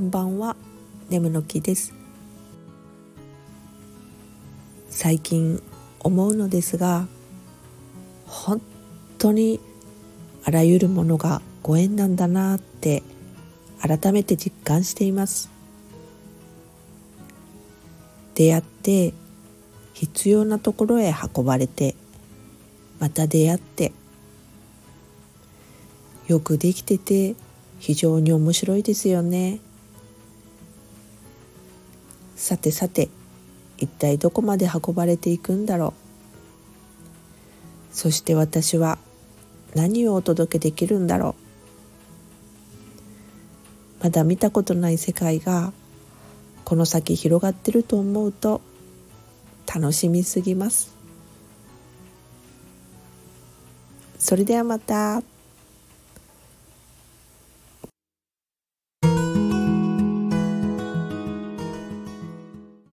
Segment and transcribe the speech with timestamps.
[0.00, 0.56] こんばんは。
[1.10, 1.92] 眠の木です。
[4.88, 5.62] 最近
[5.98, 7.06] 思うのですが
[8.24, 8.62] 本
[9.18, 9.60] 当に
[10.46, 13.02] あらゆるものがご縁なんだなって
[13.78, 15.50] 改めて実感しています。
[18.34, 19.12] 出会って
[19.92, 21.94] 必要なところへ運ばれて
[23.00, 23.92] また出会って
[26.26, 27.34] よくできてて
[27.80, 29.60] 非常に面白いですよね。
[32.40, 33.10] さてさて
[33.76, 35.92] 一体どこまで運ばれていくんだろ
[37.92, 37.94] う。
[37.94, 38.96] そして私は
[39.74, 41.34] 何をお届けできるんだろ
[44.00, 44.04] う。
[44.04, 45.74] まだ見たことない世界が
[46.64, 48.62] この先広がってると思うと
[49.66, 50.96] 楽しみすぎます。
[54.18, 55.22] それではまた。